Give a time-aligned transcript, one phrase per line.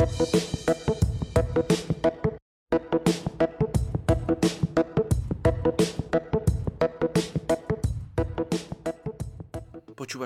[0.00, 0.16] Počúvaš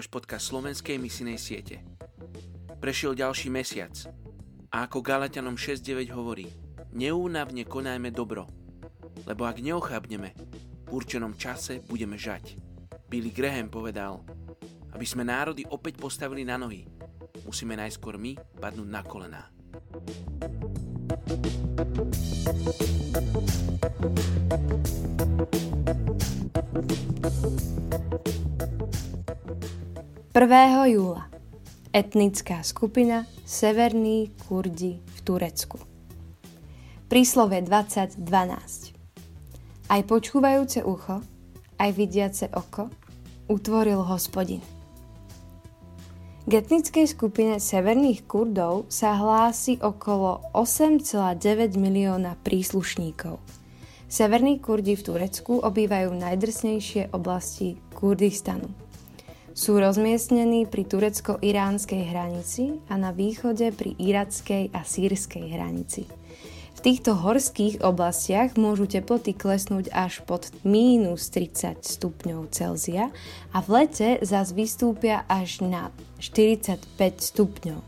[0.07, 1.83] podcast slovenskej misinej siete.
[2.79, 3.91] Prešiel ďalší mesiac
[4.71, 6.47] a ako Galatianom 6.9 hovorí,
[6.95, 8.47] neúnavne konajme dobro,
[9.27, 10.39] lebo ak neochabneme,
[10.87, 12.63] v určenom čase budeme žať.
[13.11, 14.23] Billy Graham povedal,
[14.95, 16.87] aby sme národy opäť postavili na nohy,
[17.43, 19.54] musíme najskôr my padnúť na kolená.
[30.35, 31.31] Prvého júla
[31.95, 35.79] etnická skupina Severní Kurdi v Turecku.
[37.07, 38.19] Príslove 20.12
[39.87, 41.23] Aj počúvajúce ucho,
[41.79, 42.91] aj vidiace oko
[43.47, 44.74] utvoril hospodin.
[46.45, 51.41] K etnickej skupine severných Kurdov sa hlási okolo 8,9
[51.81, 53.41] milióna príslušníkov.
[54.07, 58.69] Severní Kurdi v Turecku obývajú najdrsnejšie oblasti Kurdistanu–
[59.55, 66.11] sú rozmiestnení pri turecko-iránskej hranici a na východe pri irackej a sírskej hranici.
[66.75, 73.15] V týchto horských oblastiach môžu teploty klesnúť až pod mínus 30 stupňov Celzia
[73.55, 76.83] a v lete zas vystúpia až na 45
[77.19, 77.81] stupňov.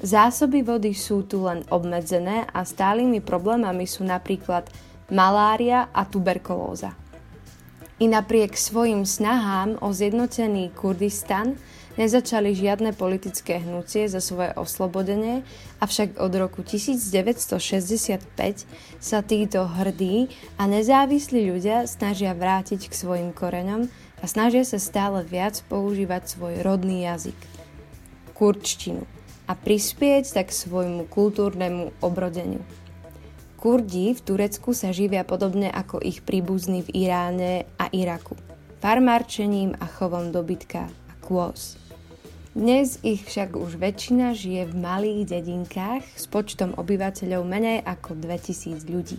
[0.00, 4.64] Zásoby vody sú tu len obmedzené a stálymi problémami sú napríklad
[5.12, 6.99] malária a tuberkulóza.
[8.00, 11.60] I napriek svojim snahám o zjednotený Kurdistan
[12.00, 15.44] nezačali žiadne politické hnutie za svoje oslobodenie,
[15.84, 18.24] avšak od roku 1965
[18.96, 25.20] sa títo hrdí a nezávislí ľudia snažia vrátiť k svojim koreňom a snažia sa stále
[25.20, 27.36] viac používať svoj rodný jazyk,
[28.32, 29.04] kurdštinu,
[29.44, 32.64] a prispieť tak svojmu kultúrnemu obrodeniu.
[33.60, 38.38] Kurdi v Turecku sa živia podobne ako ich príbuzní v Iráne a Iraku.
[38.78, 41.74] Farmárčením a chovom dobytka a kôz.
[42.54, 48.86] Dnes ich však už väčšina žije v malých dedinkách s počtom obyvateľov menej ako 2000
[48.86, 49.18] ľudí.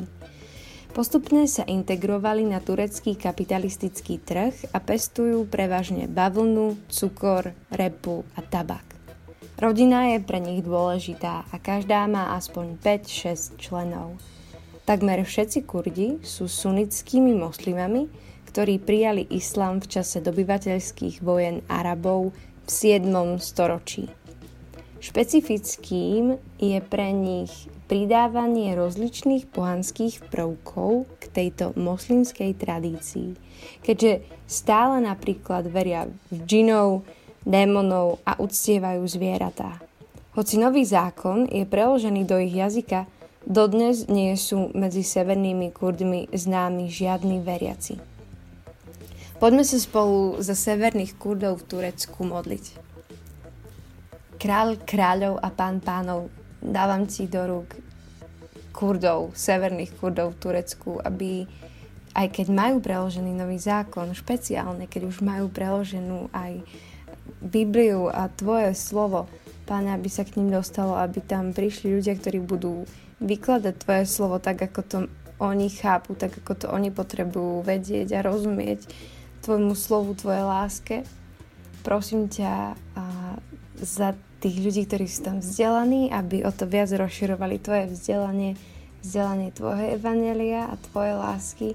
[0.91, 8.83] Postupne sa integrovali na turecký kapitalistický trh a pestujú prevažne bavlnu, cukor, repu a tabak.
[9.59, 14.19] Rodina je pre nich dôležitá a každá má aspoň 5-6 členov.
[14.81, 18.09] Takmer všetci Kurdi sú sunnickými moslimami,
[18.49, 22.33] ktorí prijali islám v čase dobyvateľských vojen Arabov
[22.65, 23.05] v 7.
[23.37, 24.09] storočí.
[24.97, 27.53] Špecifickým je pre nich
[27.85, 33.37] pridávanie rozličných pohanských prvkov k tejto moslimskej tradícii,
[33.85, 37.05] keďže stále napríklad veria v džinov,
[37.45, 39.77] démonov a uctievajú zvieratá.
[40.33, 46.85] Hoci nový zákon je preložený do ich jazyka, Dodnes nie sú medzi severnými Kurdmi známi
[46.85, 47.97] žiadni veriaci.
[49.41, 52.65] Poďme sa spolu za severných Kurdov v Turecku modliť.
[54.37, 56.29] Kráľ kráľov a pán pánov,
[56.61, 57.73] dávam ti do rúk
[58.69, 61.49] Kurdov, severných Kurdov v Turecku, aby
[62.13, 66.61] aj keď majú preložený nový zákon, špeciálne, keď už majú preloženú aj
[67.41, 69.25] Bibliu a tvoje slovo,
[69.71, 72.83] Páne, aby sa k ním dostalo, aby tam prišli ľudia, ktorí budú
[73.23, 74.97] vykladať tvoje slovo tak, ako to
[75.39, 78.83] oni chápu, tak ako to oni potrebujú vedieť a rozumieť
[79.47, 81.07] tvojmu slovu, tvojej láske.
[81.87, 83.05] Prosím ťa a
[83.79, 84.11] za
[84.43, 88.59] tých ľudí, ktorí sú tam vzdelaní, aby o to viac rozširovali tvoje vzdelanie,
[89.01, 91.67] vzdelanie tvojho evanelia a tvoje lásky,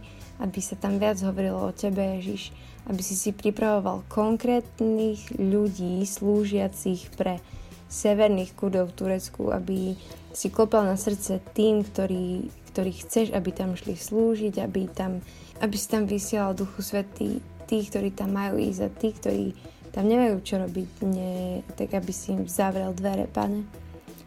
[0.44, 2.52] aby sa tam viac hovorilo o tebe, Ježiš,
[2.92, 7.40] aby si si pripravoval konkrétnych ľudí slúžiacich pre
[7.86, 9.94] severných kurdov v Turecku, aby
[10.36, 15.24] si klopal na srdce tým, ktorí, ktorí chceš, aby tam šli slúžiť, aby, tam,
[15.64, 19.44] aby si tam vysielal Duchu Svetý tých, ktorí tam majú ísť a tí, ktorí
[19.90, 23.64] tam nemajú čo robiť, nie, tak aby si im zavrel dvere, pane.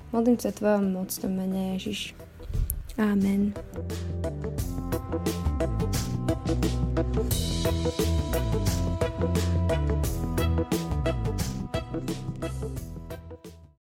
[0.10, 2.18] Modlím sa tvojom mocnom mene Ježiš.
[2.98, 3.54] Amen.
[7.70, 8.49] thank you